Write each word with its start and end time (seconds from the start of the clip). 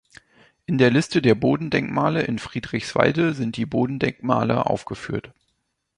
In 0.65 0.79
der 0.79 0.89
Liste 0.89 1.21
der 1.21 1.35
Bodendenkmale 1.35 2.23
in 2.23 2.39
Friedrichswalde 2.39 3.35
sind 3.35 3.55
die 3.55 3.67
Bodendenkmale 3.67 4.65
aufgeführt. 4.65 5.31